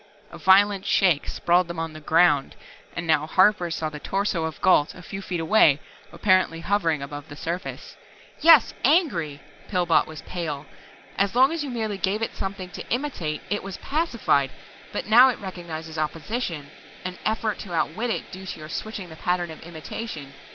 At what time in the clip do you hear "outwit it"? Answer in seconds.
17.75-18.31